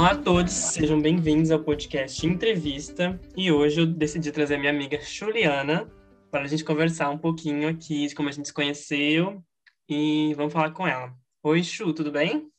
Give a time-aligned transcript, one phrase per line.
[0.00, 3.20] Olá a todos, sejam bem-vindos ao podcast Entrevista.
[3.36, 5.86] E hoje eu decidi trazer minha amiga Juliana
[6.30, 9.44] para a gente conversar um pouquinho aqui de como a gente se conheceu
[9.86, 11.14] e vamos falar com ela.
[11.42, 12.50] Oi, Chu, tudo bem?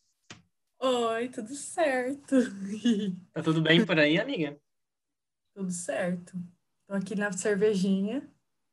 [0.79, 2.35] Oi, tudo certo.
[3.33, 4.55] Tá tudo bem por aí, amiga?
[5.55, 6.37] Tudo certo.
[6.87, 8.29] Tô aqui na cervejinha.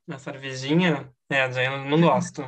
[0.07, 1.11] Na cervejinha?
[1.27, 2.43] É, eu não gosto.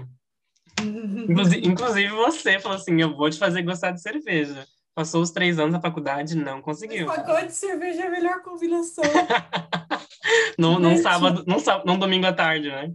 [1.28, 4.68] Inclusive, inclusive você falou assim, eu vou te fazer gostar de cerveja.
[4.94, 7.08] Passou os três anos da faculdade, não conseguiu.
[7.08, 9.04] Mas pacote de cerveja é a melhor combinação.
[10.60, 12.94] num, num sábado, num, num domingo à tarde, né?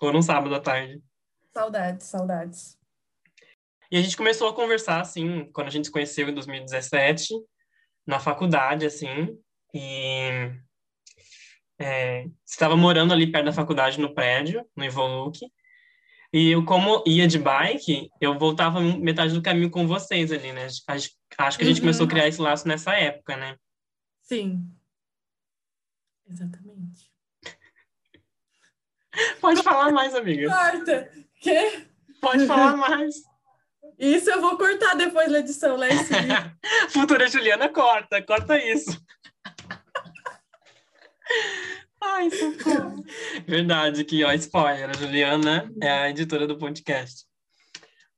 [0.00, 1.00] Ou num sábado à tarde.
[1.52, 2.78] Saudades, saudades.
[3.90, 7.32] E a gente começou a conversar, assim, quando a gente se conheceu em 2017,
[8.04, 9.38] na faculdade, assim,
[9.72, 10.50] e
[11.78, 15.38] é, estava morando ali perto da faculdade, no prédio, no Evoluc,
[16.34, 20.66] e eu, como ia de bike, eu voltava metade do caminho com vocês ali, né?
[20.88, 21.82] Acho, acho que a gente uhum.
[21.82, 23.56] começou a criar esse laço nessa época, né?
[24.20, 24.68] Sim.
[26.28, 27.08] Exatamente.
[29.40, 30.50] Pode falar mais, amiga.
[30.50, 31.08] Corta.
[31.40, 31.86] Quê?
[32.20, 33.14] Pode falar mais.
[33.96, 36.58] Isso eu vou cortar depois da edição, lá em cima.
[36.90, 39.00] Futura Juliana corta, corta isso.
[42.14, 43.04] Ai, socorro.
[43.44, 47.24] Verdade, que ó, spoiler, a Juliana é a editora do podcast.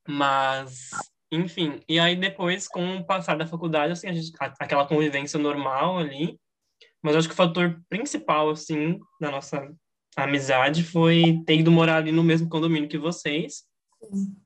[0.06, 0.90] Mas,
[1.32, 5.96] enfim, e aí depois, com o passar da faculdade, assim, a gente, aquela convivência normal
[5.96, 6.38] ali,
[7.02, 9.66] mas acho que o fator principal, assim, da nossa
[10.14, 13.62] amizade foi ter ido morar ali no mesmo condomínio que vocês.
[14.02, 14.36] Sim.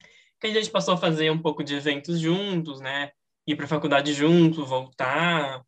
[0.41, 3.11] Que a gente passou a fazer um pouco de eventos juntos, né?
[3.48, 5.61] Ir para a faculdade junto, voltar.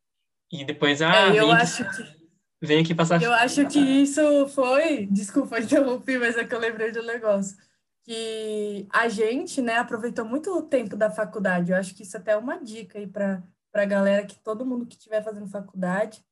[0.53, 2.22] E depois, ah, é, eu acho que
[2.63, 3.21] Vem aqui passar.
[3.21, 5.07] Eu acho que isso foi.
[5.07, 7.57] Desculpa interromper, mas é que eu lembrei de um negócio.
[8.05, 11.73] Que a gente, né, aproveitou muito o tempo da faculdade.
[11.73, 13.43] Eu acho que isso até é uma dica aí para
[13.75, 16.25] a galera que todo mundo que estiver fazendo faculdade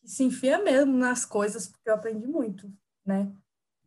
[0.00, 2.72] que se enfia mesmo nas coisas, porque eu aprendi muito,
[3.04, 3.30] né?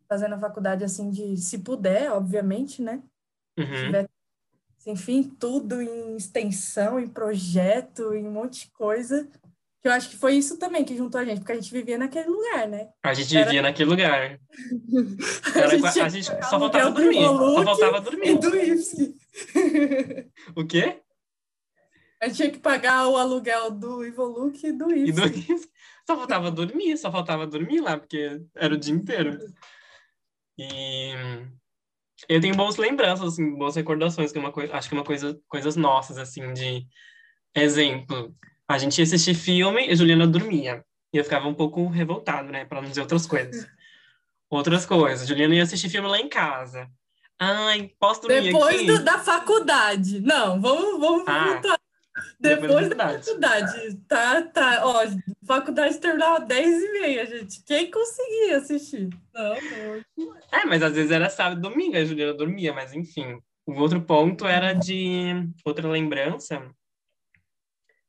[0.07, 3.01] Fazendo a faculdade assim de, se puder, obviamente, né?
[3.57, 3.65] Uhum.
[3.65, 4.09] Se tiver,
[4.85, 9.27] enfim, tudo em extensão, em projeto, em um monte de coisa
[9.81, 11.97] que eu acho que foi isso também que juntou a gente, porque a gente vivia
[11.97, 12.89] naquele lugar, né?
[13.01, 13.45] A gente Era...
[13.45, 14.39] vivia naquele lugar.
[15.55, 17.23] Era, a gente, a gente só faltava dormir.
[17.23, 18.37] Só faltava dormir.
[18.37, 19.15] do IFSC.
[20.55, 21.01] o quê?
[22.21, 24.69] A gente tinha que pagar o aluguel do Ivoluc e.
[24.69, 25.69] E do IFSC.
[26.05, 29.39] Só faltava dormir, só faltava dormir lá, porque era o dia inteiro.
[30.57, 31.13] E
[32.29, 35.05] eu tenho boas lembranças, assim, boas recordações, que é uma coisa, acho que é uma
[35.05, 36.85] coisa, coisas nossas, assim, de
[37.55, 38.35] exemplo.
[38.71, 40.83] A gente ia assistir filme e a Juliana dormia.
[41.13, 42.65] E eu ficava um pouco revoltado, né?
[42.65, 43.67] Para não dizer outras coisas.
[44.49, 45.21] Outras coisas.
[45.21, 46.89] A Juliana ia assistir filme lá em casa.
[47.39, 48.85] Ai, posso dormir Depois aqui?
[48.85, 50.19] Do, da faculdade.
[50.19, 51.79] Não, vamos, vamos ah, voltar.
[52.37, 53.95] Depois, da faculdade.
[54.09, 54.81] Tá, tá.
[54.83, 55.05] Ó,
[55.47, 57.63] faculdade terminava 10 e meia, gente.
[57.63, 59.09] Quem conseguia assistir?
[59.33, 59.55] Não,
[60.17, 60.35] não.
[60.51, 63.39] É, mas às vezes era sábado e domingo, a Juliana dormia, mas enfim.
[63.65, 66.61] O outro ponto era de outra lembrança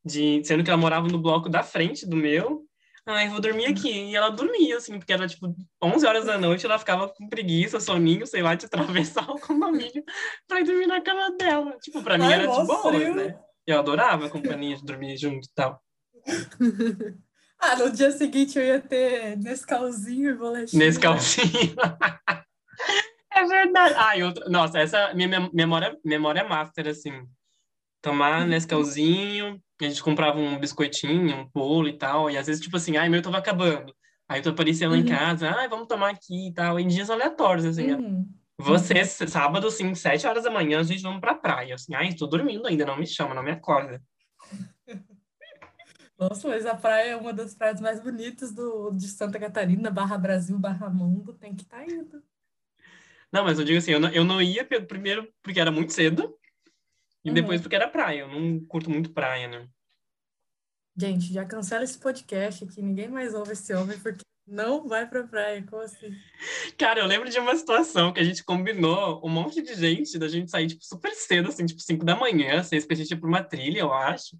[0.04, 2.66] de sendo que ela morava no bloco da frente do meu.
[3.04, 3.90] Ai, vou dormir aqui.
[3.90, 7.80] E ela dormia, assim, porque era tipo 11 horas da noite, ela ficava com preguiça,
[7.80, 10.04] soninho, sei lá, de atravessar o condomínio
[10.46, 11.76] pra ir dormir na cama dela.
[11.82, 13.38] Tipo, pra mim Ai, era de boa, né?
[13.66, 15.82] Eu adorava a companhia de dormir junto e tal.
[17.58, 20.84] ah, no dia seguinte eu ia ter Nescauzinho e boletinha.
[20.84, 21.74] Nescauzinho.
[23.32, 23.94] é verdade.
[23.96, 24.48] Ah, outra...
[24.48, 27.12] Nossa, essa minha memória, memória master, assim.
[28.02, 32.76] Tomar Nescauzinho, a gente comprava um biscoitinho, um bolo e tal, e às vezes, tipo
[32.76, 33.94] assim, ai, meu tava acabando.
[34.28, 35.00] Aí tu aparecia lá uhum.
[35.00, 37.92] em casa, ai, vamos tomar aqui e tal, em dias aleatórios, assim.
[37.92, 38.28] Uhum.
[38.58, 41.74] Você, sábado, assim, sete horas da manhã, a gente vamos pra praia.
[41.74, 44.02] Assim, ai, tô dormindo ainda, não me chama, não me acorda.
[46.19, 50.16] Nossa, mas a praia é uma das praias mais bonitas do, de Santa Catarina, barra
[50.16, 52.22] Brasil, barra mundo, tem que estar tá indo.
[53.32, 56.38] Não, mas eu digo assim, eu não, eu não ia primeiro porque era muito cedo,
[57.24, 57.34] e uhum.
[57.34, 58.20] depois porque era praia.
[58.20, 59.69] Eu não curto muito praia, né?
[60.96, 62.82] Gente, já cancela esse podcast aqui.
[62.82, 65.64] Ninguém mais ouve esse homem porque não vai pra praia.
[65.69, 66.12] Como assim?
[66.76, 70.28] Cara, eu lembro de uma situação que a gente combinou um monte de gente da
[70.28, 73.28] gente sair, tipo, super cedo, assim, tipo, 5 da manhã, seis, pra gente ir pra
[73.28, 74.36] uma trilha, eu acho.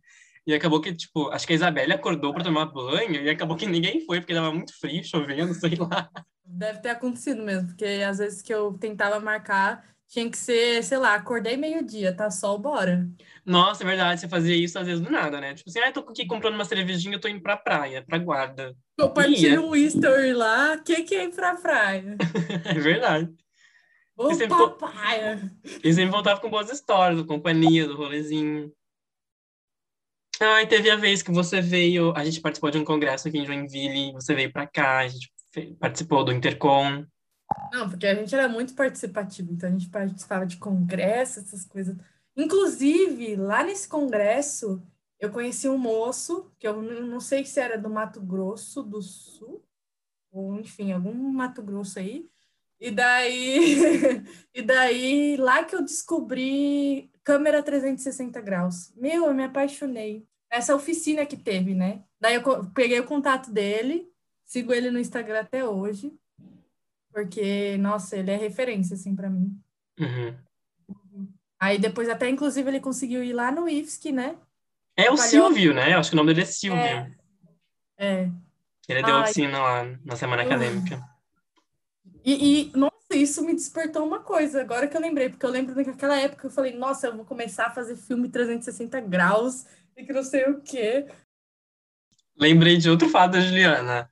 [0.46, 3.67] E acabou que, tipo, acho que a Isabelle acordou para tomar banho e acabou que
[3.67, 6.11] ninguém foi, porque tava muito frio, chovendo, sei lá.
[6.44, 10.99] Deve ter acontecido mesmo, porque às vezes que eu tentava marcar, tinha que ser, sei
[10.99, 13.09] lá, acordei meio-dia, tá sol, bora.
[13.47, 15.55] Nossa, é verdade, você fazia isso às vezes do nada, né?
[15.55, 18.76] Tipo assim, ah, tô aqui comprando uma cervejinha, eu tô indo pra praia, pra guarda.
[19.00, 22.19] Compartilha um story lá, o que é ir pra praia?
[22.67, 23.32] é verdade.
[24.14, 25.41] Ô, e sempre, papai!
[25.82, 28.70] E sempre voltava com boas histórias, da companhia, do rolezinho.
[30.38, 33.38] Ah, e teve a vez que você veio, a gente participou de um congresso aqui
[33.38, 35.32] em Joinville, você veio para cá, a gente
[35.81, 37.03] participou do Intercom.
[37.72, 41.96] Não, porque a gente era muito participativo, então a gente participava de congressos, essas coisas.
[42.37, 44.82] Inclusive, lá nesse congresso,
[45.19, 49.64] eu conheci um moço, que eu não sei se era do Mato Grosso do Sul,
[50.31, 52.28] ou enfim, algum Mato Grosso aí.
[52.81, 53.76] E daí,
[54.52, 58.93] e daí lá que eu descobri câmera 360 graus.
[58.96, 60.26] Meu, eu me apaixonei.
[60.50, 62.02] Essa oficina que teve, né?
[62.20, 64.10] Daí eu peguei o contato dele,
[64.44, 66.12] sigo ele no Instagram até hoje,
[67.12, 69.56] porque, nossa, ele é referência, assim, para mim.
[69.99, 70.35] Uhum.
[71.61, 74.37] Aí depois até, inclusive, ele conseguiu ir lá no IFSC, né?
[74.97, 75.94] É o Silvio, né?
[75.94, 76.82] Eu acho que o nome dele é Silvio.
[76.82, 77.12] É.
[77.97, 78.31] é.
[78.88, 79.23] Ele deu Ai.
[79.23, 81.00] oficina lá na semana acadêmica.
[82.25, 85.75] E, e, nossa, isso me despertou uma coisa, agora que eu lembrei, porque eu lembro
[85.75, 89.67] naquela época eu falei, nossa, eu vou começar a fazer filme 360 graus
[89.97, 91.06] e que não sei o quê.
[92.37, 94.12] Lembrei de outro fato da Juliana.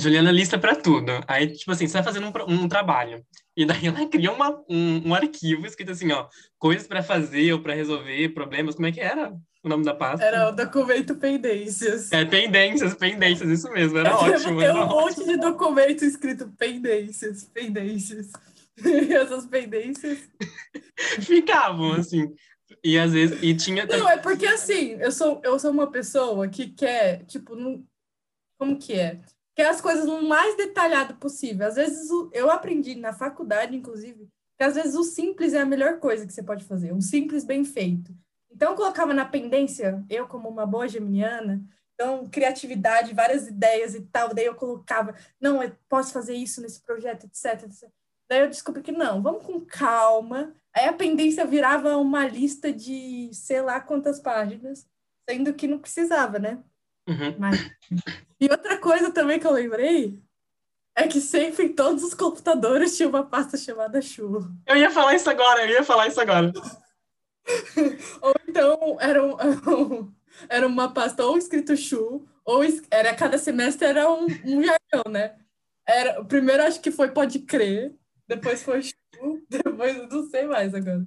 [0.00, 1.12] Juliana lista para tudo.
[1.28, 3.24] Aí, tipo assim, você vai fazendo um, um trabalho.
[3.56, 7.60] E daí ela cria uma, um, um arquivo escrito assim, ó, coisas para fazer ou
[7.60, 8.74] para resolver problemas.
[8.74, 9.32] Como é que era
[9.62, 10.24] o nome da pasta?
[10.24, 12.10] Era o documento pendências.
[12.10, 14.58] É, pendências, pendências, isso mesmo, era ótimo.
[14.58, 18.32] Tem um monte de documento escrito pendências, pendências.
[18.84, 20.18] E essas pendências.
[21.20, 22.32] Ficavam, assim.
[22.82, 23.38] E às vezes.
[23.42, 23.84] E tinha.
[23.86, 27.84] Não, é porque assim, eu sou, eu sou uma pessoa que quer, tipo, não,
[28.58, 29.20] como que é?
[29.60, 31.66] Quer as coisas no mais detalhado possível.
[31.66, 34.26] Às vezes eu aprendi na faculdade, inclusive,
[34.56, 37.44] que às vezes o simples é a melhor coisa que você pode fazer, um simples
[37.44, 38.10] bem feito.
[38.50, 41.62] Então, eu colocava na pendência, eu como uma boa geminiana,
[41.92, 46.80] então, criatividade, várias ideias e tal, daí eu colocava, não, eu posso fazer isso nesse
[46.80, 47.90] projeto, etc, etc.
[48.30, 50.54] Daí eu descobri que não, vamos com calma.
[50.74, 54.88] Aí a pendência virava uma lista de sei lá quantas páginas,
[55.28, 56.64] sendo que não precisava, né?
[57.08, 57.36] Uhum.
[57.38, 57.70] Mas...
[58.40, 60.20] E outra coisa também que eu lembrei
[60.94, 64.50] é que sempre em todos os computadores tinha uma pasta chamada Chu.
[64.66, 66.52] Eu ia falar isso agora, eu ia falar isso agora.
[68.22, 69.34] ou então era, um,
[70.48, 75.36] era uma pasta ou escrito Chu, ou era cada semestre era um, um jargão, né?
[75.86, 77.94] Era, primeiro acho que foi Pode Crer,
[78.28, 78.92] depois foi Chu,
[79.48, 81.04] depois não sei mais agora.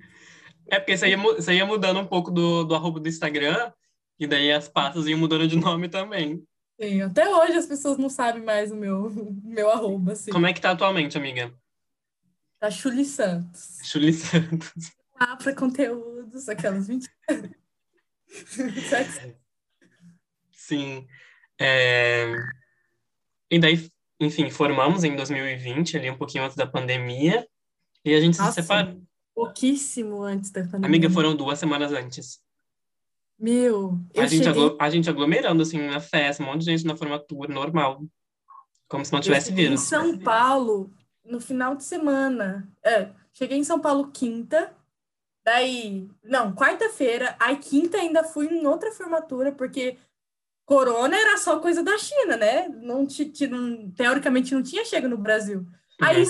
[0.68, 3.72] É porque você ia, você ia mudando um pouco do, do arroba do Instagram,
[4.19, 6.45] e daí as pastas iam mudando de nome também.
[6.80, 9.10] Sim, até hoje as pessoas não sabem mais o meu,
[9.44, 10.13] meu arroba.
[10.13, 10.31] Assim.
[10.31, 11.54] Como é que tá atualmente, amiga?
[12.60, 13.80] Tá Chuli Santos.
[13.83, 14.74] Chuli Santos.
[15.15, 17.07] Ah, para conteúdos, aquelas 20.
[20.51, 21.07] Sim.
[21.62, 22.33] É...
[23.50, 23.89] E daí,
[24.19, 27.48] enfim, formamos em 2020, ali um pouquinho antes da pandemia,
[28.04, 29.01] e a gente Nossa, se separou.
[29.33, 30.88] Pouquíssimo antes da pandemia.
[30.88, 32.42] Amiga, foram duas semanas antes.
[33.39, 34.75] Meu, a gente, cheguei...
[34.80, 38.03] a gente aglomerando, assim, na festa, um monte de gente na formatura, normal.
[38.88, 39.81] Como se não tivesse vírus.
[39.81, 40.91] Em São Paulo,
[41.25, 42.71] no final de semana.
[42.83, 44.74] É, cheguei em São Paulo quinta,
[45.44, 46.07] daí...
[46.24, 47.35] Não, quarta-feira.
[47.39, 49.97] Aí quinta ainda fui em outra formatura, porque
[50.65, 52.69] corona era só coisa da China, né?
[52.69, 53.06] Não,
[53.50, 55.59] não teoricamente não tinha chego no Brasil.
[55.59, 55.68] Uhum.
[56.01, 56.24] Aí,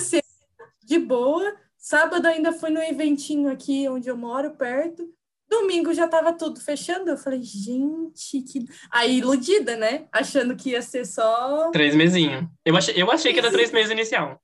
[0.82, 1.54] de boa.
[1.76, 5.06] Sábado ainda fui no eventinho aqui onde eu moro, perto.
[5.48, 7.10] Domingo já tava tudo fechando.
[7.10, 8.66] Eu falei, gente, que.
[8.90, 10.06] Aí, iludida, né?
[10.12, 11.70] Achando que ia ser só.
[11.70, 12.46] Três mesinhos.
[12.64, 14.40] Eu achei, eu achei que era três meses inicial.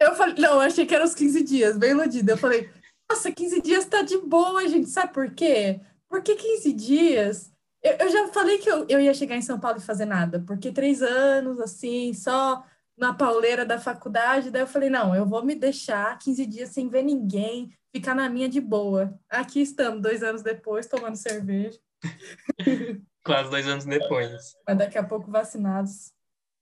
[0.00, 2.32] Eu falei, não, eu achei que era os 15 dias, bem iludida.
[2.32, 2.70] Eu falei,
[3.08, 4.88] nossa, 15 dias tá de boa, gente.
[4.88, 5.80] Sabe por quê?
[6.08, 7.52] Porque 15 dias.
[7.82, 10.42] Eu, eu já falei que eu, eu ia chegar em São Paulo e fazer nada,
[10.46, 12.64] porque três anos, assim, só
[12.96, 14.50] na pauleira da faculdade.
[14.50, 18.28] Daí eu falei, não, eu vou me deixar 15 dias sem ver ninguém, ficar na
[18.28, 19.18] minha de boa.
[19.28, 21.78] Aqui estamos, dois anos depois, tomando cerveja.
[23.24, 24.56] Quase dois anos depois.
[24.66, 26.12] Mas daqui a pouco vacinados.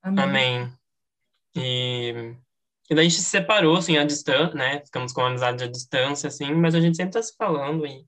[0.02, 0.24] Amém.
[0.24, 0.72] Amém.
[1.54, 2.34] E,
[2.90, 4.80] e daí a gente se separou, assim, à distância, né?
[4.84, 8.06] Ficamos com amizade à distância, assim, mas a gente sempre tá se falando e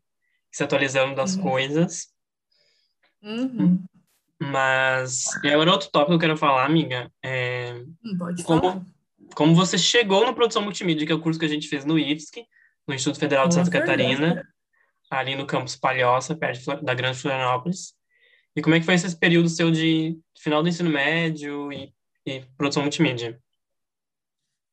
[0.53, 1.43] se atualizando das uhum.
[1.43, 2.09] coisas.
[3.23, 3.85] Uhum.
[4.41, 8.83] Mas e agora outro tópico que eu quero falar, amiga, é hum, Pode como, falar.
[9.35, 11.99] como você chegou no Produção Multimídia, que é o curso que a gente fez no
[11.99, 12.47] IFSC,
[12.89, 14.43] no Instituto Federal de Santa Catarina,
[15.11, 17.95] ali no campus Palhoça, perto da Grande Florianópolis.
[18.57, 21.93] E como é que foi esse período seu de final do ensino médio e,
[22.27, 23.39] e produção multimídia?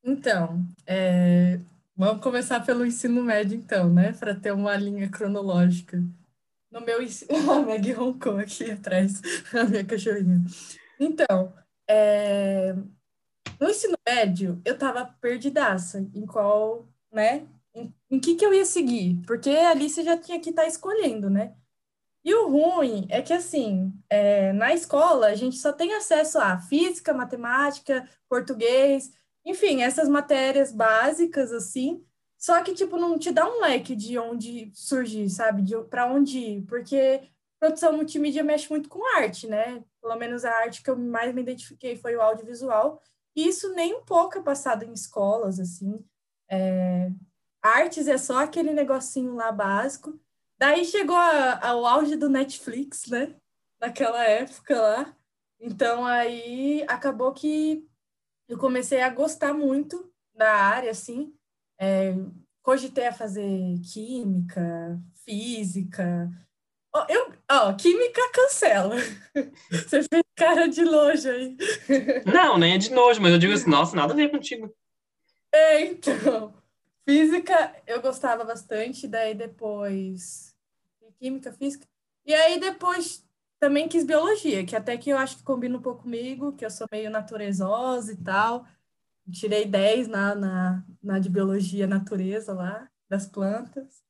[0.04, 1.60] Então, é...
[1.96, 4.14] vamos começar pelo ensino médio, então, né?
[4.14, 6.02] Para ter uma linha cronológica.
[6.72, 7.00] No meu.
[7.52, 9.22] A Meg roncou aqui atrás,
[9.54, 10.44] a minha cachorrinha.
[11.00, 11.54] Então,
[11.88, 12.74] é...
[13.60, 18.66] no ensino médio, eu tava perdidaça em qual, né, em, em que que eu ia
[18.66, 21.56] seguir, porque ali você já tinha que estar tá escolhendo, né?
[22.28, 26.60] E o ruim é que, assim, é, na escola a gente só tem acesso a
[26.60, 29.14] física, matemática, português,
[29.46, 32.06] enfim, essas matérias básicas, assim,
[32.38, 35.62] só que, tipo, não te dá um leque de onde surgir, sabe?
[35.62, 37.22] De para onde ir, porque
[37.60, 39.84] produção multimídia mexe muito com arte, né?
[40.02, 43.02] Pelo menos a arte que eu mais me identifiquei foi o audiovisual,
[43.36, 46.04] e isso nem um pouco é passado em escolas, assim.
[46.50, 47.12] É...
[47.62, 50.20] Artes é só aquele negocinho lá básico,
[50.60, 53.36] Daí chegou ao auge do Netflix, né?
[53.80, 55.16] Naquela época lá.
[55.60, 57.88] Então aí acabou que
[58.48, 61.37] eu comecei a gostar muito da área, assim.
[61.80, 62.14] É,
[62.64, 66.30] cogitei a fazer química, física.
[66.96, 68.96] Oh, eu, ó, oh, química cancela.
[69.70, 71.56] Você fez cara de nojo aí.
[72.26, 74.74] Não, nem é de nojo, mas eu digo assim, nossa, nada a ver contigo.
[75.52, 76.54] É, então.
[77.08, 80.54] Física eu gostava bastante, daí depois
[81.20, 81.88] química, física.
[82.26, 83.26] E aí depois
[83.60, 86.70] também quis biologia, que até que eu acho que combina um pouco comigo, que eu
[86.70, 88.66] sou meio naturezosa e tal.
[89.32, 94.02] Tirei 10 na, na, na de biologia natureza lá, das plantas.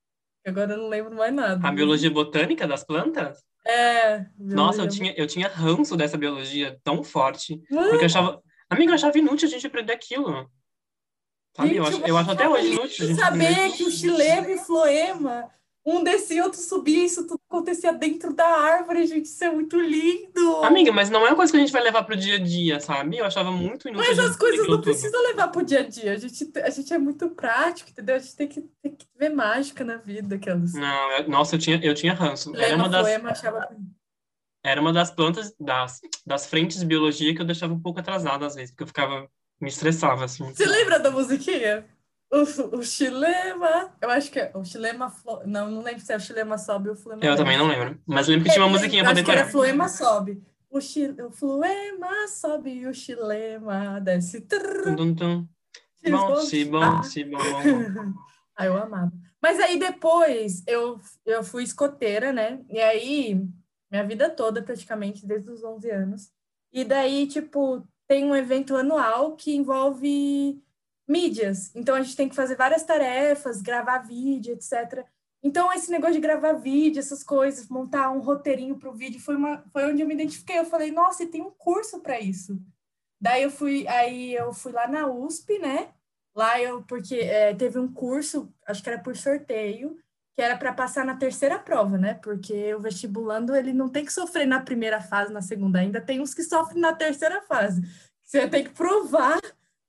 [0.46, 1.68] Agora eu não lembro mais nada.
[1.68, 3.44] A biologia botânica das plantas?
[3.66, 4.26] É.
[4.38, 7.62] Nossa, eu tinha, eu tinha ranço dessa biologia tão forte.
[7.70, 7.90] Mano.
[7.90, 8.42] Porque eu achava.
[8.70, 10.50] Amiga, eu achava inútil a gente aprender aquilo.
[11.56, 11.70] Sabe?
[11.70, 13.16] Gente, eu, acho, eu acho até hoje inútil.
[13.16, 15.50] saber que o xilema e floema
[15.86, 20.58] um descia, outro subia, isso acontecia dentro da árvore, gente, isso é muito lindo.
[20.64, 22.80] Amiga, mas não é uma coisa que a gente vai levar pro dia a dia,
[22.80, 23.18] sabe?
[23.18, 24.08] Eu achava muito inútil.
[24.08, 26.98] Mas as coisas não precisam levar pro dia a dia, a gente, a gente é
[26.98, 28.16] muito prático, entendeu?
[28.16, 30.74] A gente tem que, tem que ver mágica na vida, aquelas...
[30.74, 32.54] Não, eu, nossa, eu tinha, eu tinha ranço.
[32.56, 33.04] Era uma das...
[33.04, 33.70] Poema, achava...
[34.64, 38.46] Era uma das plantas, das, das frentes de biologia que eu deixava um pouco atrasada
[38.46, 39.30] às vezes, porque eu ficava,
[39.62, 40.44] me estressava, assim.
[40.44, 41.86] Você lembra da musiquinha?
[42.30, 45.14] O, o Chilema, eu acho que é o Chilema,
[45.46, 47.98] não, não lembro se é o Chilema sobe ou o Flema Eu também não lembro,
[48.06, 49.44] mas lembro que tinha uma musiquinha pra decorar.
[49.44, 50.44] Acho que era Fluema sobe.
[50.70, 54.42] O, chi, o Fluema sobe e o Chilema desce.
[54.42, 55.48] Tum, tum.
[56.10, 58.14] Bom, sim, bom, sim, bom, bom.
[58.56, 59.12] ah, eu amava.
[59.42, 62.60] Mas aí depois eu, eu fui escoteira, né?
[62.70, 63.42] E aí,
[63.90, 66.32] minha vida toda, praticamente, desde os 11 anos.
[66.74, 70.62] E daí, tipo, tem um evento anual que envolve
[71.08, 71.72] mídias.
[71.76, 75.06] Então a gente tem que fazer várias tarefas, gravar vídeo, etc.
[75.42, 79.36] Então esse negócio de gravar vídeo, essas coisas, montar um roteirinho para o vídeo foi
[79.36, 80.60] uma foi onde eu me identifiquei.
[80.60, 82.60] Eu falei, nossa, e tem um curso para isso.
[83.20, 85.90] Daí eu fui aí eu fui lá na USP, né?
[86.36, 89.98] Lá eu porque é, teve um curso, acho que era por sorteio,
[90.36, 92.14] que era para passar na terceira prova, né?
[92.16, 96.22] Porque o vestibulando ele não tem que sofrer na primeira fase, na segunda, ainda tem
[96.22, 97.82] uns que sofrem na terceira fase.
[98.24, 99.40] Você tem que provar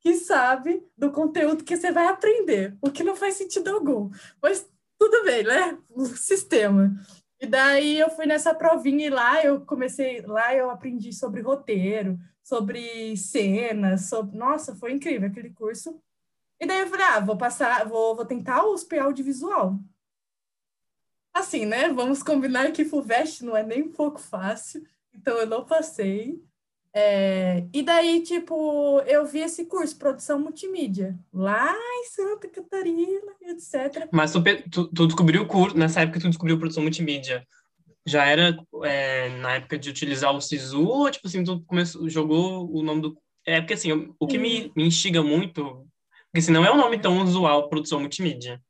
[0.01, 4.11] que sabe do conteúdo que você vai aprender, o que não faz sentido algum.
[4.41, 5.79] Mas tudo bem, né?
[5.91, 6.95] O sistema.
[7.41, 12.19] E daí eu fui nessa provinha e lá eu comecei, lá eu aprendi sobre roteiro,
[12.43, 14.37] sobre cenas, sobre...
[14.37, 16.01] Nossa, foi incrível aquele curso.
[16.61, 19.79] E daí eu falei, ah, vou passar, vou, vou tentar USP audiovisual.
[21.33, 21.89] Assim, né?
[21.91, 26.43] Vamos combinar que FUVEST não é nem um pouco fácil, então eu não passei.
[26.95, 34.09] É, e daí, tipo, eu vi esse curso, produção multimídia, lá em Santa Catarina, etc.
[34.11, 37.47] Mas tu, tu, tu descobriu o curso, nessa época tu descobriu produção multimídia,
[38.07, 42.69] já era é, na época de utilizar o SISU, ou tipo assim, tu começou, jogou
[42.75, 43.19] o nome do...
[43.47, 45.87] É porque assim, o, que me, me instiga muito,
[46.27, 48.61] porque assim, não é um nome tão usual, produção multimídia.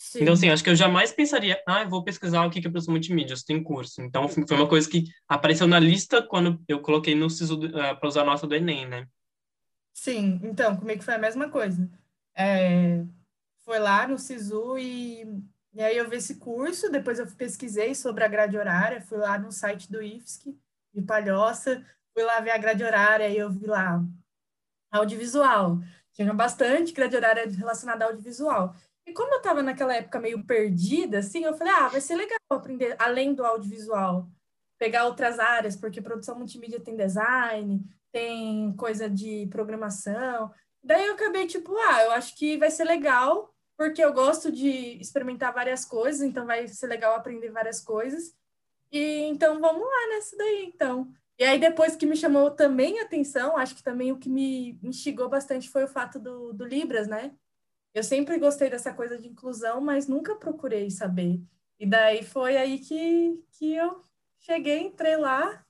[0.00, 0.22] Sim.
[0.22, 2.92] Então, assim, acho que eu jamais pensaria, ah, eu vou pesquisar o que é produção
[2.92, 4.00] multimídia, se tem curso.
[4.00, 7.94] Então, foi uma coisa que apareceu na lista quando eu coloquei no SISU uh, ah,
[7.94, 9.06] para usar a nota do Enem, né?
[9.92, 11.86] Sim, então, comigo foi a mesma coisa.
[12.34, 13.04] É,
[13.62, 15.22] foi lá no SISU e,
[15.74, 19.38] e aí eu vi esse curso, depois eu pesquisei sobre a grade horária, fui lá
[19.38, 20.56] no site do IFSC,
[20.94, 24.02] de Palhoça, fui lá ver a grade horária e eu vi lá
[24.90, 25.78] audiovisual.
[26.14, 28.74] Tinha bastante grade horária relacionada ao audiovisual.
[29.10, 32.38] E como eu estava naquela época meio perdida, assim, eu falei, ah, vai ser legal
[32.48, 34.28] aprender além do audiovisual,
[34.78, 40.52] pegar outras áreas, porque produção multimídia tem design, tem coisa de programação.
[40.80, 45.00] Daí eu acabei tipo, ah, eu acho que vai ser legal, porque eu gosto de
[45.00, 48.32] experimentar várias coisas, então vai ser legal aprender várias coisas.
[48.92, 51.12] E então vamos lá nessa daí, então.
[51.36, 54.78] E aí depois que me chamou também a atenção, acho que também o que me
[54.84, 57.32] instigou bastante foi o fato do, do Libras, né?
[57.92, 61.40] Eu sempre gostei dessa coisa de inclusão, mas nunca procurei saber.
[61.78, 64.02] E daí foi aí que, que eu
[64.38, 65.64] cheguei, entrei lá,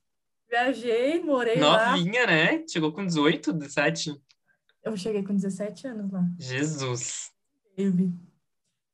[0.49, 1.91] viajei, morei Novinha, lá.
[1.97, 2.65] Novinha, né?
[2.69, 4.21] Chegou com 18, 17?
[4.83, 6.25] Eu cheguei com 17 anos lá.
[6.39, 7.31] Jesus.
[7.77, 8.13] Baby.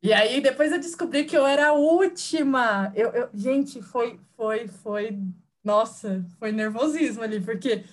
[0.03, 2.93] E aí depois eu descobri que eu era a última.
[2.95, 5.19] Eu, eu, gente, foi, foi, foi,
[5.65, 7.85] nossa, foi nervosismo ali, porque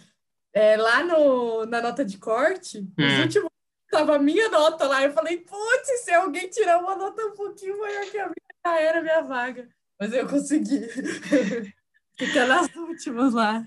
[0.53, 3.07] é, lá no, na nota de corte, hum.
[3.07, 3.52] os últimos
[3.93, 5.03] tava a minha nota lá.
[5.03, 8.35] Eu falei, putz, se alguém tirar uma nota um pouquinho maior que a minha,
[8.65, 9.69] já era minha vaga.
[9.99, 10.81] Mas eu consegui.
[12.17, 13.65] Ficar nas últimas lá.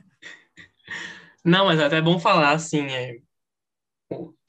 [1.45, 3.18] Não, mas é até bom falar, assim, é,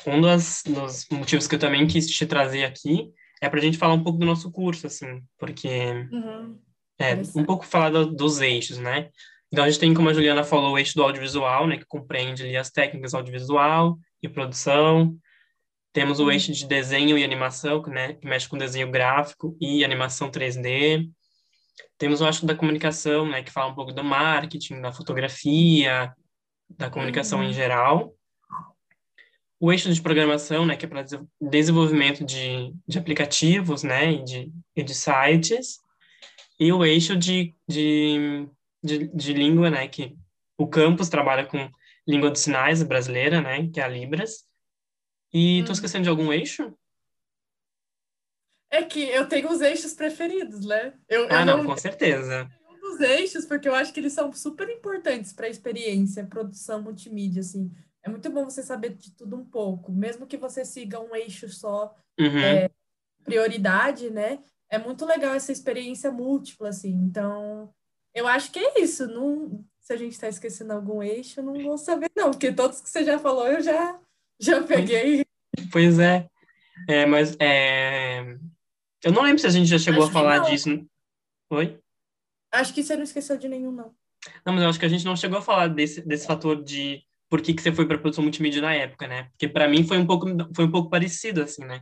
[0.06, 3.78] um dos, dos motivos que eu também quis te trazer aqui é para a gente
[3.78, 5.68] falar um pouco do nosso curso, assim, porque
[6.12, 6.60] uhum.
[7.00, 9.10] é um pouco falar do, dos eixos, né?
[9.52, 12.44] Então a gente tem, como a Juliana falou, o eixo do audiovisual, né, que compreende
[12.44, 15.16] ali as técnicas audiovisual e produção.
[15.98, 16.32] Temos o uhum.
[16.32, 21.10] eixo de desenho e animação, que, né, que mexe com desenho gráfico e animação 3D.
[21.98, 26.14] Temos o eixo da comunicação, né, que fala um pouco do marketing, da fotografia,
[26.70, 27.46] da comunicação uhum.
[27.46, 28.14] em geral
[29.60, 31.04] o eixo de programação, né, que é para
[31.42, 35.80] desenvolvimento de, de aplicativos, né, e de, e de sites,
[36.60, 38.48] e o eixo de, de,
[38.84, 40.16] de, de, língua, né, que
[40.60, 41.68] o campus trabalha com
[42.08, 44.47] língua dos sinais brasileira, né, que é a Libras.
[45.34, 45.66] E hum.
[45.66, 46.74] tô esquecendo de algum eixo?
[48.70, 50.94] É que eu tenho os eixos preferidos, né?
[51.08, 52.50] Eu, ah, eu não, não, com certeza.
[52.70, 56.82] Um dos eixos, porque eu acho que eles são super importantes para a experiência, produção
[56.82, 57.72] multimídia, assim.
[58.04, 61.50] É muito bom você saber de tudo um pouco, mesmo que você siga um eixo
[61.50, 62.40] só, uhum.
[62.40, 62.70] é,
[63.24, 64.40] prioridade, né?
[64.70, 66.92] É muito legal essa experiência múltipla, assim.
[66.92, 67.74] Então,
[68.14, 69.08] eu acho que é isso.
[69.08, 72.90] Não, se a gente está esquecendo algum eixo, não vou saber, não, porque todos que
[72.90, 73.98] você já falou eu já,
[74.40, 75.26] já peguei.
[75.72, 76.28] Pois é.
[76.88, 78.38] é mas é...
[79.04, 80.70] eu não lembro se a gente já chegou acho a falar disso.
[81.50, 81.80] Oi?
[82.52, 83.94] Acho que você não esqueceu de nenhum, não.
[84.46, 87.02] Não, mas eu acho que a gente não chegou a falar desse, desse fator de
[87.30, 89.24] por que, que você foi para produção multimídia na época, né?
[89.32, 91.82] Porque para mim foi um pouco foi um pouco parecido assim, né?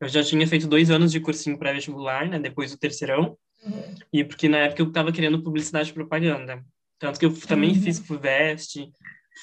[0.00, 2.38] Eu já tinha feito dois anos de cursinho pré-vestibular, né?
[2.38, 3.38] Depois do terceirão.
[3.64, 3.94] Uhum.
[4.12, 6.64] E porque na época eu estava querendo publicidade e propaganda.
[6.98, 7.82] Tanto que eu também uhum.
[7.82, 8.90] fiz FUVEST,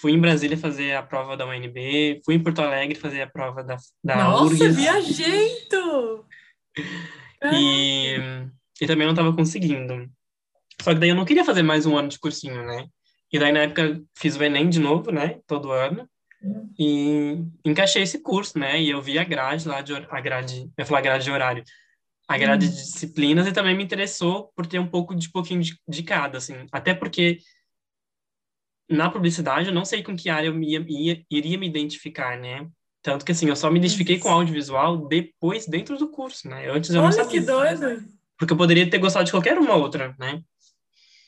[0.01, 3.63] fui em Brasília fazer a prova da UNB, fui em Porto Alegre fazer a prova
[3.63, 4.75] da, da Nossa, URGS.
[4.75, 6.25] viajento!
[7.53, 8.17] E,
[8.81, 10.09] e também não estava conseguindo.
[10.81, 12.85] Só que daí eu não queria fazer mais um ano de cursinho, né?
[13.31, 15.39] E daí, na época, fiz o Enem de novo, né?
[15.47, 16.05] Todo ano.
[16.77, 18.81] E encaixei esse curso, né?
[18.81, 21.63] E eu vi a grade lá, de, a grade, eu falar grade de horário,
[22.27, 22.71] a grade uhum.
[22.71, 26.37] de disciplinas e também me interessou por ter um pouco de pouquinho de, de cada,
[26.37, 26.65] assim.
[26.71, 27.39] Até porque
[28.89, 32.67] na publicidade eu não sei com que área eu ia, ia, iria me identificar, né?
[33.01, 36.69] Tanto que, assim, eu só me identifiquei com audiovisual depois, dentro do curso, né?
[36.69, 37.39] Antes eu Olha não sabia.
[37.39, 38.03] que doido!
[38.37, 40.41] Porque eu poderia ter gostado de qualquer uma outra, né?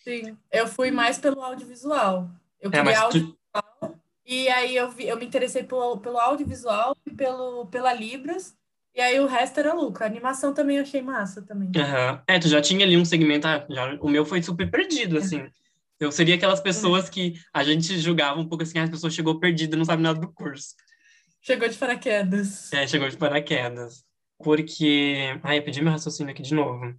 [0.04, 2.30] Sim, eu fui mais pelo audiovisual.
[2.60, 3.38] Eu é, queria audiovisual
[3.82, 3.96] tu...
[4.26, 8.56] e aí eu, vi, eu me interessei pelo, pelo audiovisual e pelo, pela Libras.
[8.94, 10.04] E aí o resto era lucro.
[10.04, 11.70] A animação também eu achei massa também.
[11.70, 12.20] Uhum.
[12.28, 15.48] É, tu já tinha ali um segmento, ah, já, o meu foi super perdido, assim.
[16.02, 19.40] Eu seria aquelas pessoas que a gente julgava um pouco assim, ah, as pessoas chegou
[19.40, 20.76] perdida, não sabe nada do curso.
[21.42, 22.74] Chegou de paraquedas.
[22.74, 24.04] É, chegou de paraquedas.
[24.44, 25.40] Porque.
[25.44, 26.94] Ai, eu pedi meu raciocínio aqui de novo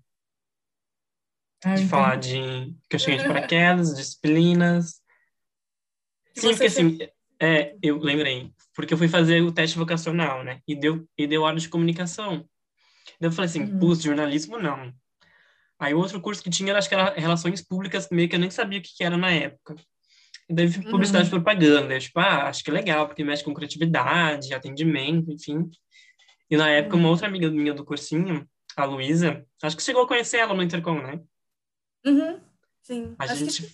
[1.76, 5.00] de falar de que eu cheguei de paraquedas, disciplinas.
[6.34, 6.98] Sim, porque assim,
[7.40, 10.60] é, eu lembrei, porque eu fui fazer o teste vocacional, né?
[10.66, 12.48] E deu, e deu aula de comunicação.
[13.20, 13.78] Daí eu falei assim, uhum.
[13.78, 14.92] putz, jornalismo não.
[15.82, 18.52] Aí o outro curso que tinha, acho que era relações públicas, meio que eu nem
[18.52, 19.74] sabia o que, que era na época.
[20.48, 21.38] E daí publicidade uhum.
[21.38, 21.92] e propaganda.
[21.92, 25.68] Eu, tipo, ah, acho que é legal, porque mexe com criatividade, atendimento, enfim.
[26.48, 27.10] E na época, uma uhum.
[27.10, 31.02] outra amiga minha do cursinho, a Luísa, acho que chegou a conhecer ela no Intercom,
[31.02, 31.20] né?
[32.06, 32.38] Uhum.
[32.80, 33.16] Sim.
[33.18, 33.64] A gente.
[33.64, 33.72] Que...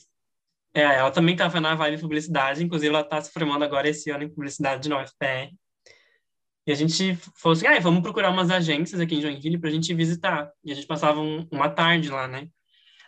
[0.73, 4.11] É, ela também estava na vibe de publicidade, inclusive ela está se formando agora esse
[4.11, 5.53] ano em publicidade na UFPR.
[6.69, 9.73] E a gente falou assim, ah, vamos procurar umas agências aqui em Joinville para a
[9.73, 10.53] gente visitar.
[10.63, 12.47] E a gente passava um, uma tarde lá, né?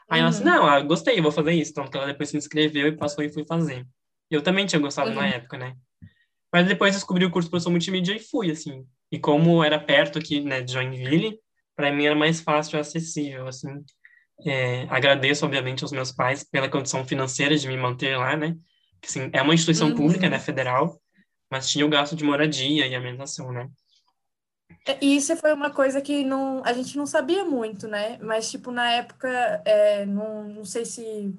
[0.09, 0.25] Aí uhum.
[0.25, 1.73] ela disse, não, ah, gostei, vou fazer isso.
[1.73, 3.87] Então, ela depois se inscreveu e passou e fui fazer.
[4.31, 5.17] Eu também tinha gostado uhum.
[5.17, 5.75] na época, né?
[6.51, 8.83] Mas depois descobri o curso de produção multimídia e fui, assim.
[9.13, 11.39] E como era perto aqui, né, de Joinville,
[11.77, 13.85] para mim era mais fácil e acessível, assim.
[14.47, 18.57] É, agradeço, obviamente, aos meus pais pela condição financeira de me manter lá, né?
[19.03, 19.97] Que, assim, é uma instituição uhum.
[19.97, 20.99] pública, né, federal,
[21.51, 23.69] mas tinha o gasto de moradia e alimentação, né?
[24.87, 28.19] É, e isso foi uma coisa que não, a gente não sabia muito, né?
[28.19, 29.29] Mas, tipo, na época,
[29.65, 31.35] é, não, não sei se...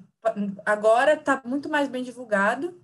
[0.64, 2.80] Agora está muito mais bem divulgado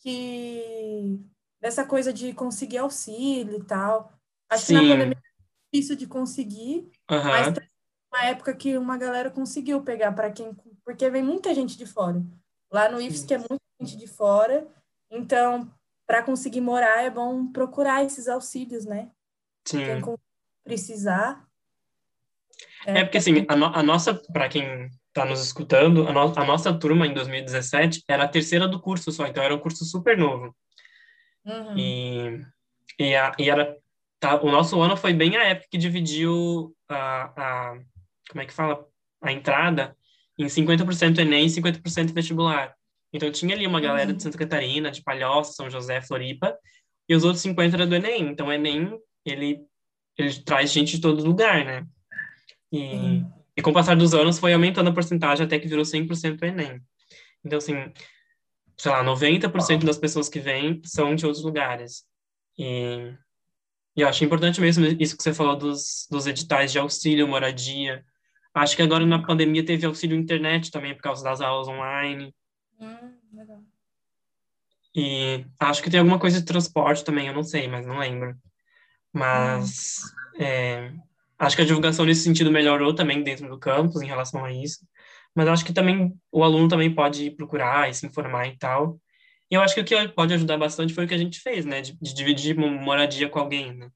[0.00, 1.20] que
[1.60, 4.12] dessa coisa de conseguir auxílio e tal.
[4.48, 4.74] Acho Sim.
[4.74, 7.24] que na pandemia é difícil de conseguir, uhum.
[7.24, 7.54] mas
[8.10, 10.56] uma época que uma galera conseguiu pegar para quem.
[10.84, 12.22] Porque vem muita gente de fora.
[12.72, 14.66] Lá no IFSC é muita gente de fora.
[15.10, 15.70] Então,
[16.08, 19.10] para conseguir morar, é bom procurar esses auxílios, né?
[19.66, 19.84] Sim.
[19.84, 20.14] Quem
[20.64, 21.46] precisar.
[22.86, 26.20] É, é porque, assim, a, no, a nossa, para quem está nos escutando, a, no,
[26.34, 29.84] a, nossa turma em 2017 era a terceira do curso só, então era um curso
[29.84, 30.56] super novo.
[31.44, 31.76] Uhum.
[31.76, 32.40] E,
[32.98, 33.76] e, a, e era,
[34.18, 37.78] tá, o nosso ano foi bem a época que dividiu a, a
[38.30, 38.86] como é que fala?
[39.20, 39.94] A entrada
[40.38, 42.77] em 50% Enem e 50% vestibular.
[43.12, 44.16] Então tinha ali uma galera uhum.
[44.16, 46.56] de Santa Catarina, de Palhoça, São José, Floripa,
[47.08, 48.28] e os outros 50 era do Enem.
[48.28, 49.60] Então o Enem, ele,
[50.16, 51.86] ele traz gente de todo lugar, né?
[52.70, 53.32] E, uhum.
[53.56, 56.80] e com o passar dos anos foi aumentando a porcentagem até que virou 100% Enem.
[57.44, 57.74] Então, assim,
[58.76, 62.04] sei lá, 90% das pessoas que vêm são de outros lugares.
[62.58, 63.12] E,
[63.96, 68.04] e eu acho importante mesmo isso que você falou dos, dos editais de auxílio, moradia.
[68.54, 72.34] Acho que agora na pandemia teve auxílio internet também por causa das aulas online.
[72.80, 73.62] Hum, legal.
[74.94, 78.36] E acho que tem alguma coisa de transporte também, eu não sei, mas não lembro.
[79.12, 80.00] Mas
[80.34, 80.42] hum.
[80.42, 80.92] é,
[81.38, 84.86] acho que a divulgação nesse sentido melhorou também dentro do campus em relação a isso.
[85.34, 89.00] Mas acho que também o aluno também pode procurar e se informar e tal.
[89.50, 91.64] E eu acho que o que pode ajudar bastante foi o que a gente fez,
[91.64, 91.80] né?
[91.80, 93.90] De, de dividir moradia com alguém, né?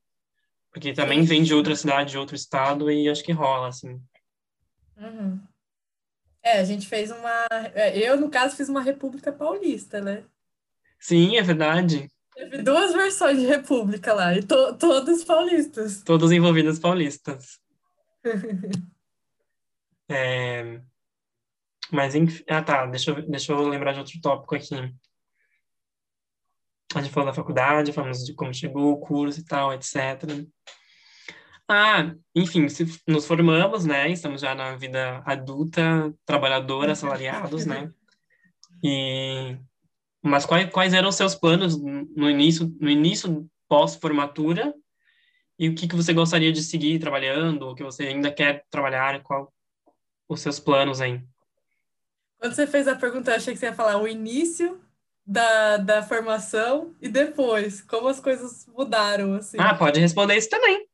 [0.73, 4.01] Porque também vem de outra cidade, de outro estado, e acho que rola, assim.
[4.97, 5.41] Uhum.
[6.43, 7.47] É, a gente fez uma.
[7.75, 10.25] É, eu, no caso, fiz uma República Paulista, né?
[10.99, 12.09] Sim, é verdade.
[12.35, 16.03] Teve duas versões de República lá, e to todas paulistas.
[16.03, 17.61] Todas envolvidas paulistas.
[20.09, 20.81] é...
[21.91, 22.43] Mas, enfim.
[22.49, 22.87] Ah, tá.
[22.87, 24.75] Deixa eu, deixa eu lembrar de outro tópico aqui.
[26.95, 30.45] A gente falou da faculdade, falamos de como chegou o curso e tal, etc.
[31.75, 34.11] Ah, enfim, se nos formamos, né?
[34.11, 37.91] Estamos já na vida adulta, trabalhadora, assalariados, né?
[38.85, 39.57] E
[40.23, 44.75] mas quais, quais eram os seus planos no início, no início pós-formatura?
[45.59, 49.23] E o que que você gostaria de seguir trabalhando, o que você ainda quer trabalhar,
[49.23, 49.51] qual
[50.29, 51.25] os seus planos aí?
[52.39, 54.79] Quando você fez a pergunta, eu achei que você ia falar o início
[55.27, 59.57] da, da formação e depois, como as coisas mudaram, assim.
[59.59, 60.87] Ah, pode responder isso também.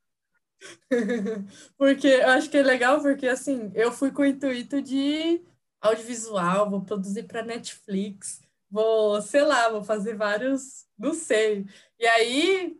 [1.76, 5.42] porque eu acho que é legal, porque assim, eu fui com o intuito de
[5.80, 8.40] audiovisual, vou produzir para Netflix,
[8.70, 11.66] vou, sei lá, vou fazer vários, não sei.
[11.98, 12.76] E aí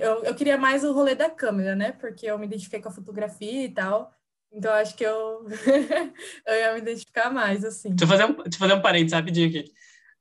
[0.00, 1.92] eu, eu queria mais o rolê da câmera, né?
[1.92, 4.12] Porque eu me identifiquei com a fotografia e tal.
[4.50, 5.46] Então acho que eu,
[6.46, 7.90] eu ia me identificar mais, assim.
[7.90, 9.72] Deixa eu fazer um, deixa eu fazer um parênteses rapidinho aqui.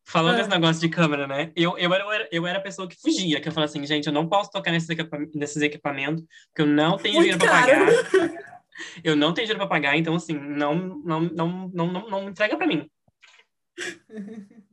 [0.06, 0.38] Falando ah.
[0.38, 1.52] desse negócio de câmera, né?
[1.56, 4.13] Eu, eu, era, eu era a pessoa que fugia, que eu falava assim, gente, eu
[4.13, 8.54] não posso tocar nesses, equipamentos, nesses equipamentos, porque eu não tenho Muito dinheiro para pagar.
[9.04, 12.58] Eu não tenho dinheiro para pagar, então, assim, não, não, não, não, não, não entrega
[12.58, 12.89] para mim.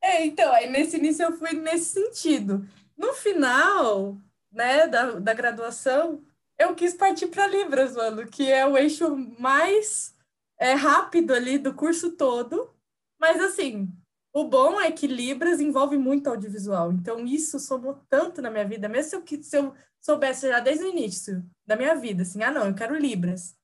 [0.00, 2.68] É, então, aí nesse início eu fui nesse sentido.
[2.94, 4.18] No final,
[4.52, 6.22] né, da, da graduação,
[6.58, 10.14] eu quis partir para Libras, mano, que é o eixo mais
[10.58, 12.70] é, rápido ali do curso todo.
[13.18, 13.88] Mas, assim,
[14.34, 18.88] o bom é que Libras envolve muito audiovisual, então isso somou tanto na minha vida,
[18.88, 22.50] mesmo se eu, se eu soubesse já desde o início da minha vida, assim, ah,
[22.50, 23.56] não, eu quero Libras.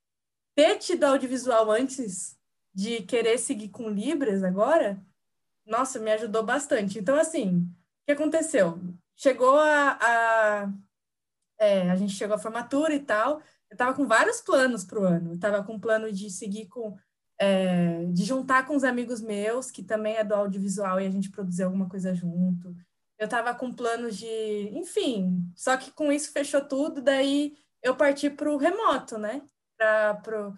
[0.55, 2.37] Ter tido audiovisual antes
[2.73, 4.99] de querer seguir com Libras agora,
[5.65, 6.97] nossa, me ajudou bastante.
[6.97, 8.79] Então, assim, o que aconteceu?
[9.15, 9.97] Chegou a.
[10.01, 10.73] a
[11.59, 13.41] é, a gente chegou à formatura e tal.
[13.69, 15.33] Eu tava com vários planos para o ano.
[15.33, 16.97] Eu tava com plano de seguir com
[17.41, 21.31] é, de juntar com os amigos meus, que também é do audiovisual, e a gente
[21.31, 22.75] produzir alguma coisa junto.
[23.17, 28.29] Eu estava com planos de, enfim, só que com isso fechou tudo, daí eu parti
[28.29, 29.41] para o remoto, né?
[29.75, 30.55] Pra, pro...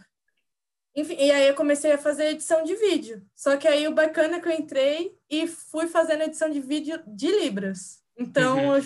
[0.94, 3.26] Enfim, e aí eu comecei a fazer edição de vídeo.
[3.34, 7.02] Só que aí o bacana é que eu entrei e fui fazendo edição de vídeo
[7.08, 8.04] de Libras.
[8.18, 8.76] Então, uhum.
[8.76, 8.84] eu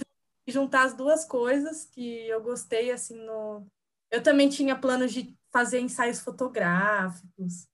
[0.48, 3.66] juntar as duas coisas que eu gostei, assim, no...
[4.12, 7.68] Eu também tinha planos de fazer ensaios fotográficos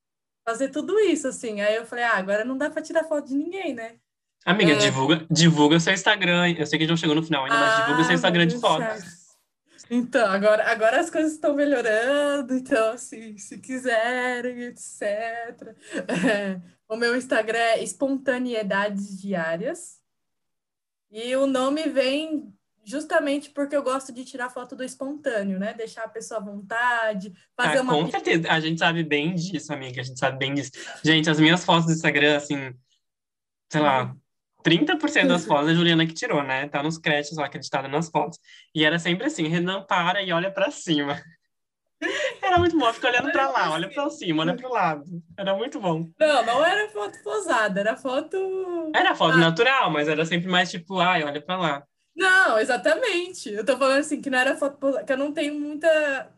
[0.45, 1.62] fazer tudo isso, assim.
[1.62, 3.95] Aí eu falei, ah, agora não dá para tirar foto de ninguém, né?
[4.45, 4.75] Amiga, é...
[4.75, 6.51] divulga, divulga seu Instagram.
[6.58, 9.23] Eu sei que não chegou no final ainda, ah, mas divulga seu Instagram de fotos.
[9.89, 15.01] Então, agora, agora as coisas estão melhorando, então, assim, se quiserem, etc.
[16.08, 20.01] É, o meu Instagram é espontaneidades diárias.
[21.12, 22.51] E o nome vem
[22.84, 25.74] justamente porque eu gosto de tirar foto do espontâneo, né?
[25.74, 27.93] Deixar a pessoa à vontade, fazer ah, uma.
[27.93, 30.72] Com certeza, a gente sabe bem disso, amiga, a gente sabe bem disso.
[31.04, 32.74] Gente, as minhas fotos do Instagram, assim,
[33.72, 34.15] sei lá,
[34.63, 36.67] 30% das fotos a Juliana que tirou, né?
[36.67, 38.39] Tá nos créditos lá, acreditada nas fotos.
[38.74, 41.22] E era sempre assim, Renan para e olha para cima.
[42.41, 45.06] Era muito bom, fica olhando para lá, olha para cima, olha para o lado.
[45.38, 46.10] Era muito bom.
[46.19, 48.91] Não, não era foto posada, era foto.
[48.93, 49.38] Era foto ah.
[49.38, 51.84] natural, mas era sempre mais tipo, ai, olha para lá.
[52.15, 53.52] Não, exatamente.
[53.52, 55.88] Eu tô falando assim, que não era foto posada, que eu não tenho muita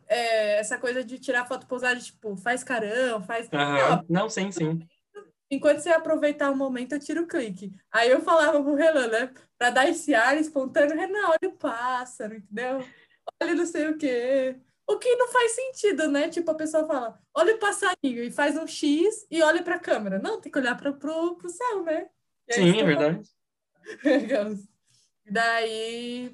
[0.08, 3.46] é, essa coisa de tirar foto posada, tipo, faz carão, faz.
[3.52, 3.58] Uhum.
[3.58, 4.86] Não, não, sim, sim.
[5.50, 7.72] Enquanto você aproveitar o momento, eu tiro o clique.
[7.92, 9.32] Aí eu falava pro Renan, né?
[9.58, 12.84] Pra dar esse ar espontâneo, Renan, olha o pássaro, entendeu?
[13.40, 14.56] Olha não sei o quê.
[14.88, 16.28] O que não faz sentido, né?
[16.28, 20.18] Tipo, a pessoa fala, olha o passarinho e faz um X e olha pra câmera.
[20.18, 22.08] Não, tem que olhar pro, pro, pro céu, né?
[22.50, 23.28] Sim, é verdade.
[25.28, 26.32] Daí,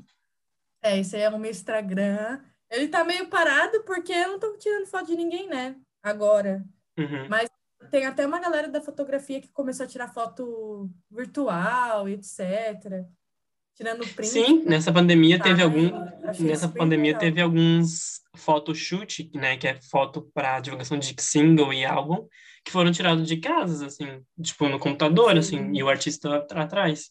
[0.82, 2.40] é, isso aí é o meu Instagram.
[2.70, 5.76] Ele tá meio parado porque eu não tô tirando foto de ninguém, né?
[6.02, 6.64] Agora.
[6.98, 7.28] Uhum.
[7.28, 7.48] Mas
[7.90, 13.04] tem até uma galera da fotografia que começou a tirar foto virtual e etc.
[13.74, 14.28] Tirando print.
[14.28, 15.90] Sim, nessa pandemia tá, teve algum.
[16.24, 17.20] achei Nessa pandemia legal.
[17.20, 19.56] teve alguns photoshoot, né?
[19.56, 22.26] Que é foto para divulgação de single e álbum,
[22.64, 25.72] que foram tirados de casas, assim, tipo, no computador, assim, Sim.
[25.74, 27.10] e o artista atrás.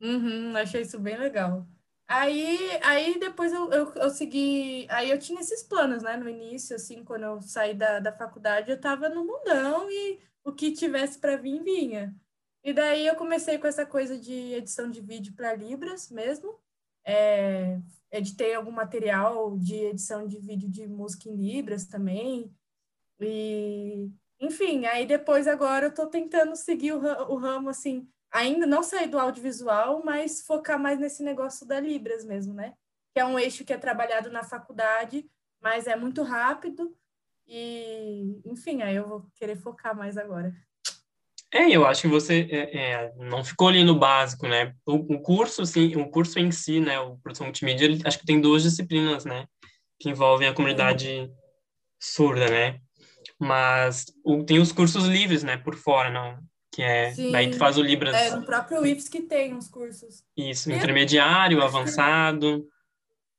[0.00, 1.66] Uhum, achei isso bem legal.
[2.06, 4.86] Aí, aí depois eu, eu, eu segui.
[4.90, 6.16] Aí eu tinha esses planos, né?
[6.16, 10.52] No início, assim, quando eu saí da, da faculdade, eu tava no mundão e o
[10.52, 12.14] que tivesse para vir, vinha.
[12.64, 16.58] E daí eu comecei com essa coisa de edição de vídeo para Libras mesmo.
[17.04, 17.78] É,
[18.10, 22.52] editei algum material de edição de vídeo de música em Libras também.
[23.20, 24.10] E,
[24.40, 26.98] enfim, aí depois agora eu tô tentando seguir o,
[27.32, 32.24] o ramo, assim, ainda não sair do audiovisual, mas focar mais nesse negócio da Libras
[32.24, 32.74] mesmo, né?
[33.12, 35.28] Que é um eixo que é trabalhado na faculdade,
[35.60, 36.94] mas é muito rápido.
[37.46, 40.54] E, enfim, aí eu vou querer focar mais agora.
[41.52, 44.72] É, eu acho que você é, é, não ficou ali no básico, né?
[44.86, 47.00] O, o curso, sim, o curso em si, né?
[47.00, 49.46] O produção multimídia, ele, acho que tem duas disciplinas, né?
[49.98, 51.28] Que envolvem a comunidade
[51.98, 52.80] surda, né?
[53.36, 55.56] Mas o, tem os cursos livres, né?
[55.56, 56.38] Por fora, não?
[56.72, 57.32] Que é, Sim.
[57.32, 60.24] daí tu faz o Libras, É, no próprio IFS que tem uns cursos.
[60.36, 62.68] isso, intermediário, avançado.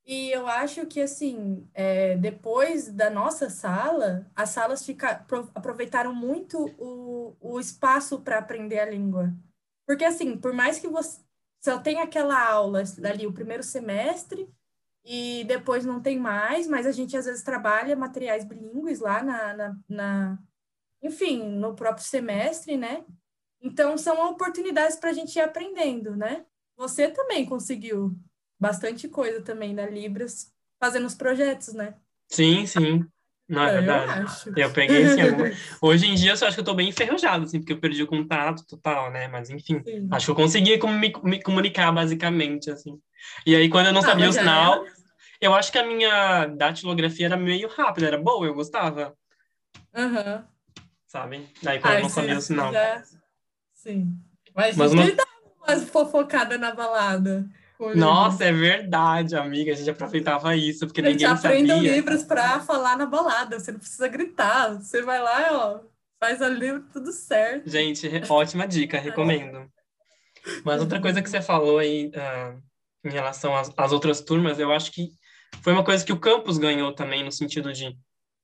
[0.06, 6.14] E eu acho que, assim, é, depois da nossa sala, as salas fica, pro- aproveitaram
[6.14, 9.32] muito o, o espaço para aprender a língua.
[9.86, 11.22] Porque, assim, por mais que você
[11.64, 14.50] só tenha aquela aula ali, o primeiro semestre,
[15.06, 19.54] e depois não tem mais, mas a gente às vezes trabalha materiais bilíngues lá na,
[19.56, 20.40] na, na-
[21.02, 23.06] enfim, no próprio semestre, né?
[23.62, 26.46] Então, são oportunidades para a gente ir aprendendo, né?
[26.76, 28.16] Você também conseguiu
[28.60, 31.96] bastante coisa também na Libras, fazendo os projetos, né?
[32.28, 33.06] Sim, sim.
[33.48, 34.12] Não, é eu verdade.
[34.14, 34.52] acho.
[34.58, 35.46] Eu peguei, assim, alguma...
[35.82, 38.02] Hoje em dia, eu só acho que eu tô bem enferrujado, assim, porque eu perdi
[38.02, 39.28] o contato total, né?
[39.28, 40.08] Mas, enfim, Sim.
[40.10, 43.00] acho que eu consegui como me, me comunicar, basicamente, assim.
[43.46, 44.86] E aí, quando eu não Ah, sabia o já sinal,
[45.42, 49.16] eu acho que a minha datilografia era meio rápida, era boa, eu gostava,
[49.94, 50.48] Aham.
[51.08, 51.50] sabe?
[51.62, 52.72] Daí, quando eu Ai, não sabia o sim, sinal.
[52.72, 53.04] já-
[53.82, 54.16] Sim.
[54.56, 55.30] Mas, Mas uma- gente dava
[55.68, 57.50] umas fofocadas na balada.
[57.96, 61.02] Nossa, é verdade, amiga, a gente aproveitava isso, porque.
[61.02, 61.92] Gente, ninguém aprendam sabia.
[61.96, 63.60] livros para falar na balada.
[63.60, 64.76] Você não precisa gritar.
[64.76, 65.80] Você vai lá, ó,
[66.20, 67.68] faz ali tudo certo.
[67.68, 69.68] Gente, ótima dica, recomendo.
[70.64, 72.56] Mas outra coisa que você falou aí ah,
[73.04, 75.10] em relação às, às outras turmas, eu acho que
[75.64, 77.98] foi uma coisa que o campus ganhou também, no sentido de,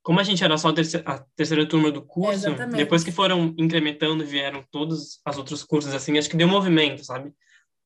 [0.08, 2.78] como a gente era só a terceira, a terceira turma do curso, exatamente.
[2.78, 7.34] depois que foram incrementando, vieram todos os outros cursos, assim, acho que deu movimento, sabe?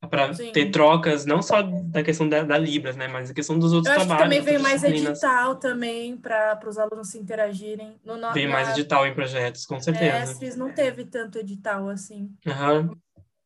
[0.07, 3.73] Para ter trocas, não só da questão da, da Libras, né, mas a questão dos
[3.73, 5.17] outros acho que trabalhos, também veio mais disciplinas.
[5.17, 7.99] edital também para os alunos se interagirem.
[8.05, 10.31] No, no, Veio na mais edital em projetos, com certeza.
[10.31, 12.29] Estres não teve tanto edital assim.
[12.45, 12.91] Aham,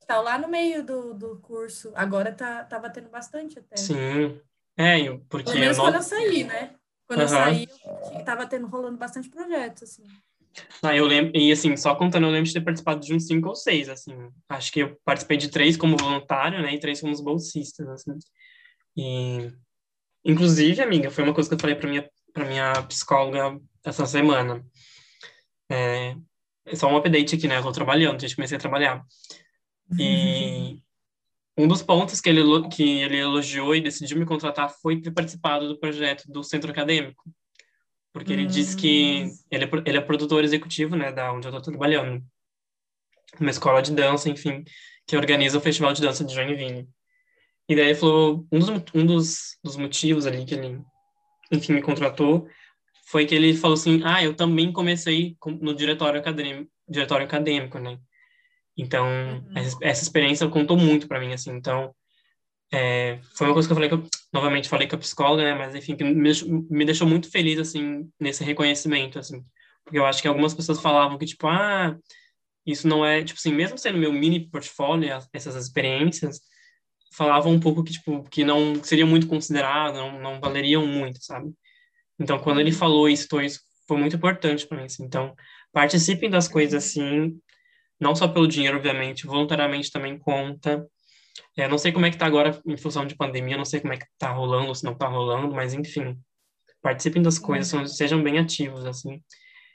[0.05, 1.93] Tá lá no meio do, do curso.
[1.95, 3.77] Agora tá, tava tendo bastante até.
[3.77, 4.37] sim.
[4.77, 4.97] É,
[5.29, 6.75] porque Pelo menos eu quando eu saí, né?
[7.07, 7.53] Quando eu Aham.
[7.53, 7.67] saí,
[8.17, 10.03] eu tava tendo, rolando bastante projetos, assim.
[10.81, 13.49] Ah, eu lembro, e assim, só contando, eu lembro de ter participado de uns cinco
[13.49, 14.15] ou seis, assim.
[14.47, 18.17] Acho que eu participei de três como voluntário, né, e três como bolsistas, assim.
[18.95, 19.51] E,
[20.23, 24.65] inclusive, amiga, foi uma coisa que eu falei para minha, para minha psicóloga essa semana.
[25.69, 26.15] É,
[26.65, 29.03] é só um update aqui, né, eu tô trabalhando, gente, comecei a trabalhar.
[29.99, 30.81] E
[31.57, 35.67] um dos pontos que ele, que ele elogiou e decidiu me contratar foi ter participado
[35.67, 37.23] do projeto do centro acadêmico.
[38.11, 41.71] Porque ele disse que ele é, ele é produtor executivo, né, da onde eu estou
[41.73, 42.23] trabalhando.
[43.39, 44.63] Uma escola de dança, enfim,
[45.05, 46.87] que organiza o Festival de Dança de Joinville.
[47.67, 50.81] E daí ele falou, um dos, um dos, dos motivos ali que ele,
[51.51, 52.47] enfim, me contratou
[53.07, 57.79] foi que ele falou assim, ah, eu também comecei com- no diretório acadêmico, diretório acadêmico,
[57.79, 57.99] né?
[58.77, 59.07] Então,
[59.55, 61.51] essa, essa experiência contou muito para mim, assim.
[61.51, 61.93] Então,
[62.73, 65.53] é, foi uma coisa que eu falei, que eu, novamente falei com a psicóloga, né?
[65.55, 69.43] Mas, enfim, que me deixou, me deixou muito feliz, assim, nesse reconhecimento, assim.
[69.83, 71.95] Porque eu acho que algumas pessoas falavam que, tipo, ah,
[72.65, 73.23] isso não é...
[73.23, 76.41] Tipo assim, mesmo sendo meu mini portfólio, as- essas experiências,
[77.15, 81.51] falavam um pouco que, tipo, que não seria muito considerado, não, não valeriam muito, sabe?
[82.19, 85.03] Então, quando ele falou isso, isso foi muito importante para mim, assim.
[85.03, 85.35] Então,
[85.71, 87.39] participem das coisas, assim,
[87.99, 90.85] não só pelo dinheiro, obviamente, voluntariamente também conta.
[91.57, 93.93] É, não sei como é que tá agora em função de pandemia, não sei como
[93.93, 96.17] é que tá rolando, se não tá rolando, mas enfim,
[96.81, 97.87] participem das coisas, uhum.
[97.87, 99.21] sejam bem ativos, assim.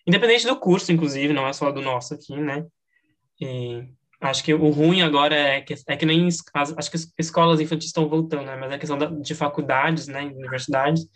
[0.06, 2.66] Independente do curso, inclusive, não é só do nosso aqui, né?
[3.40, 3.88] E
[4.20, 7.86] acho que o ruim agora é que, é que nem acho que as escolas infantis
[7.86, 8.56] estão voltando, né?
[8.56, 11.06] Mas a questão da, de faculdades, né, universidades,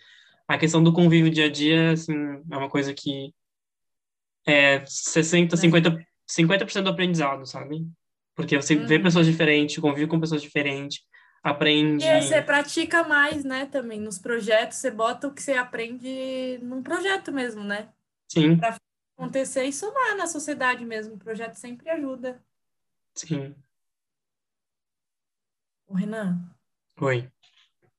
[0.48, 2.14] a questão do convívio dia a dia, assim,
[2.50, 3.32] é uma coisa que
[4.46, 7.86] é 60, 50, 50% do aprendizado, sabe?
[8.34, 8.86] Porque você uhum.
[8.86, 11.00] vê pessoas diferentes, convive com pessoas diferentes,
[11.42, 12.04] aprende.
[12.04, 14.00] E você pratica mais, né, também.
[14.00, 17.88] Nos projetos, você bota o que você aprende num projeto mesmo, né?
[18.28, 18.56] Sim.
[18.56, 18.76] Pra
[19.16, 21.14] acontecer e somar na sociedade mesmo.
[21.14, 22.42] O projeto sempre ajuda.
[23.14, 23.54] Sim.
[25.86, 26.40] O Renan.
[27.00, 27.28] Oi.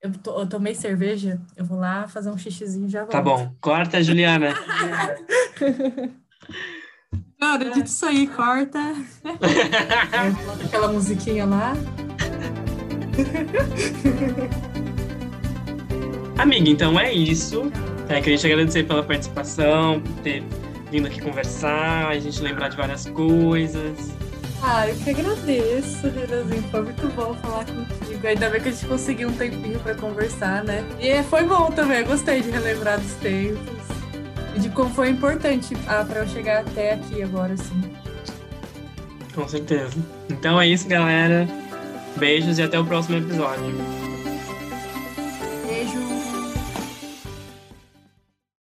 [0.02, 3.40] Eu, to, eu tomei cerveja, eu vou lá fazer um xixizinho e já tá volto.
[3.40, 3.56] Tá bom.
[3.62, 4.54] Corta, Juliana.
[7.46, 8.96] Cara, dito isso aí, corta.
[10.66, 11.74] aquela musiquinha lá.
[16.40, 17.72] Amiga, então é isso.
[18.10, 20.44] É, queria te agradecer pela participação, por ter
[20.90, 24.12] vindo aqui conversar, a gente lembrar de várias coisas.
[24.64, 26.64] Ah, eu que agradeço, Renanzinho.
[26.72, 28.26] Foi muito bom falar contigo.
[28.26, 30.84] Ainda bem que a gente conseguiu um tempinho para conversar, né?
[31.00, 33.85] E foi bom também, eu gostei de relembrar dos tempos
[34.56, 37.82] e de como foi importante ah, para eu chegar até aqui agora, assim.
[39.34, 39.98] Com certeza.
[40.30, 41.48] Então é isso, galera.
[42.16, 44.05] Beijos e até o próximo episódio.